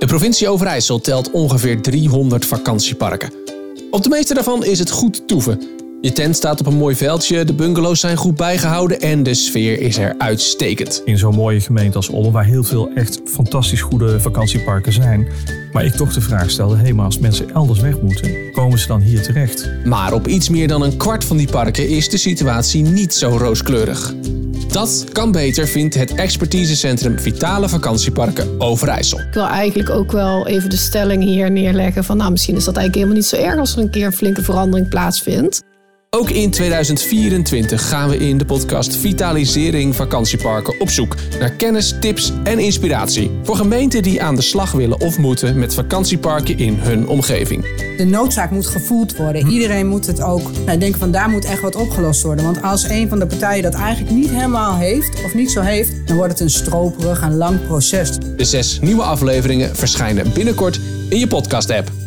De 0.00 0.06
provincie 0.06 0.48
Overijssel 0.48 1.00
telt 1.00 1.30
ongeveer 1.30 1.80
300 1.80 2.46
vakantieparken. 2.46 3.32
Op 3.90 4.02
de 4.02 4.08
meeste 4.08 4.34
daarvan 4.34 4.64
is 4.64 4.78
het 4.78 4.90
goed 4.90 5.28
toeven. 5.28 5.60
Je 6.00 6.12
tent 6.12 6.36
staat 6.36 6.60
op 6.60 6.66
een 6.66 6.76
mooi 6.76 6.96
veldje, 6.96 7.44
de 7.44 7.54
bungalows 7.54 8.00
zijn 8.00 8.16
goed 8.16 8.36
bijgehouden 8.36 9.00
en 9.00 9.22
de 9.22 9.34
sfeer 9.34 9.80
is 9.80 9.98
er 9.98 10.14
uitstekend. 10.18 11.02
In 11.04 11.18
zo'n 11.18 11.34
mooie 11.34 11.60
gemeente 11.60 11.96
als 11.96 12.08
Ollen, 12.08 12.32
waar 12.32 12.44
heel 12.44 12.64
veel 12.64 12.90
echt 12.94 13.20
fantastisch 13.24 13.80
goede 13.80 14.20
vakantieparken 14.20 14.92
zijn. 14.92 15.28
Maar 15.72 15.84
ik 15.84 15.94
toch 15.94 16.12
de 16.12 16.20
vraag 16.20 16.50
stelde, 16.50 16.76
hé, 16.76 16.92
maar 16.92 17.04
als 17.04 17.18
mensen 17.18 17.54
elders 17.54 17.80
weg 17.80 18.00
moeten, 18.00 18.52
komen 18.52 18.78
ze 18.78 18.86
dan 18.86 19.00
hier 19.00 19.22
terecht? 19.22 19.70
Maar 19.84 20.12
op 20.12 20.26
iets 20.26 20.48
meer 20.48 20.68
dan 20.68 20.82
een 20.82 20.96
kwart 20.96 21.24
van 21.24 21.36
die 21.36 21.50
parken 21.50 21.88
is 21.88 22.08
de 22.08 22.18
situatie 22.18 22.82
niet 22.82 23.14
zo 23.14 23.36
rooskleurig. 23.36 24.14
Dat 24.72 25.04
kan 25.12 25.32
beter, 25.32 25.68
vindt 25.68 25.94
het 25.94 26.14
expertisecentrum 26.14 27.18
Vitale 27.18 27.68
Vakantieparken 27.68 28.60
Overijssel. 28.60 29.18
Ik 29.18 29.34
wil 29.34 29.46
eigenlijk 29.46 29.90
ook 29.90 30.12
wel 30.12 30.46
even 30.46 30.70
de 30.70 30.76
stelling 30.76 31.22
hier 31.22 31.50
neerleggen 31.50 32.04
van 32.04 32.16
nou 32.16 32.30
misschien 32.30 32.56
is 32.56 32.64
dat 32.64 32.76
eigenlijk 32.76 32.94
helemaal 32.94 33.16
niet 33.16 33.40
zo 33.40 33.50
erg 33.50 33.58
als 33.58 33.72
er 33.72 33.78
een 33.78 33.90
keer 33.90 34.06
een 34.06 34.12
flinke 34.12 34.42
verandering 34.42 34.88
plaatsvindt. 34.88 35.62
Ook 36.16 36.30
in 36.30 36.50
2024 36.50 37.88
gaan 37.88 38.08
we 38.08 38.16
in 38.16 38.38
de 38.38 38.44
podcast 38.44 38.96
Vitalisering 38.96 39.94
Vakantieparken 39.94 40.80
op 40.80 40.88
zoek 40.88 41.16
naar 41.38 41.50
kennis, 41.50 41.94
tips 42.00 42.32
en 42.44 42.58
inspiratie 42.58 43.30
voor 43.42 43.56
gemeenten 43.56 44.02
die 44.02 44.22
aan 44.22 44.34
de 44.34 44.42
slag 44.42 44.72
willen 44.72 45.00
of 45.00 45.18
moeten 45.18 45.58
met 45.58 45.74
vakantieparken 45.74 46.58
in 46.58 46.74
hun 46.74 47.08
omgeving. 47.08 47.62
De 47.96 48.04
noodzaak 48.04 48.50
moet 48.50 48.66
gevoeld 48.66 49.16
worden. 49.16 49.48
Iedereen 49.48 49.86
moet 49.86 50.06
het 50.06 50.22
ook 50.22 50.50
nou, 50.66 50.78
denken 50.78 51.00
van 51.00 51.10
daar 51.10 51.30
moet 51.30 51.44
echt 51.44 51.60
wat 51.60 51.76
opgelost 51.76 52.22
worden. 52.22 52.44
Want 52.44 52.62
als 52.62 52.88
een 52.88 53.08
van 53.08 53.18
de 53.18 53.26
partijen 53.26 53.62
dat 53.62 53.74
eigenlijk 53.74 54.14
niet 54.14 54.30
helemaal 54.30 54.76
heeft 54.76 55.24
of 55.24 55.34
niet 55.34 55.50
zo 55.50 55.60
heeft, 55.60 56.06
dan 56.06 56.16
wordt 56.16 56.32
het 56.32 56.40
een 56.40 56.50
stroperig 56.50 57.22
en 57.22 57.36
lang 57.36 57.66
proces. 57.66 58.18
De 58.36 58.44
zes 58.44 58.80
nieuwe 58.80 59.02
afleveringen 59.02 59.76
verschijnen 59.76 60.32
binnenkort 60.32 60.80
in 61.08 61.18
je 61.18 61.26
podcast-app. 61.26 61.99